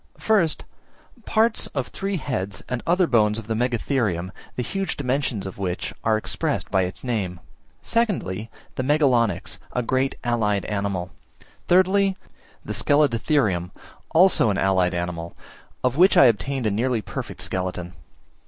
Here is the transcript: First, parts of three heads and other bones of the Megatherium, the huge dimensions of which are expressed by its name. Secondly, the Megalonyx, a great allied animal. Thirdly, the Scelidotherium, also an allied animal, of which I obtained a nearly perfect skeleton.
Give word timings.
First, 0.17 0.65
parts 1.25 1.67
of 1.75 1.89
three 1.89 2.17
heads 2.17 2.63
and 2.67 2.81
other 2.87 3.05
bones 3.05 3.37
of 3.37 3.45
the 3.45 3.53
Megatherium, 3.53 4.31
the 4.55 4.63
huge 4.63 4.97
dimensions 4.97 5.45
of 5.45 5.59
which 5.59 5.93
are 6.03 6.17
expressed 6.17 6.71
by 6.71 6.81
its 6.85 7.03
name. 7.03 7.39
Secondly, 7.83 8.49
the 8.77 8.81
Megalonyx, 8.83 9.59
a 9.73 9.83
great 9.83 10.15
allied 10.23 10.65
animal. 10.65 11.11
Thirdly, 11.67 12.17
the 12.65 12.73
Scelidotherium, 12.73 13.69
also 14.09 14.49
an 14.49 14.57
allied 14.57 14.95
animal, 14.95 15.35
of 15.83 15.97
which 15.97 16.17
I 16.17 16.25
obtained 16.25 16.65
a 16.65 16.71
nearly 16.71 17.03
perfect 17.03 17.39
skeleton. 17.39 17.93